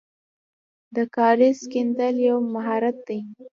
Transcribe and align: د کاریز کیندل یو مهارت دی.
د 0.95 0.97
کاریز 1.15 1.59
کیندل 1.71 2.15
یو 2.29 2.37
مهارت 2.53 2.97
دی. 3.07 3.19